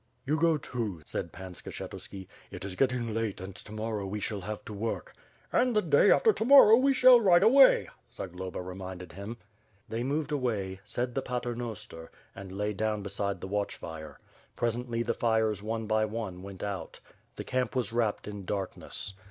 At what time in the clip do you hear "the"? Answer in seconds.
5.75-5.81, 11.13-11.21, 13.41-13.47, 15.03-15.13, 17.35-17.43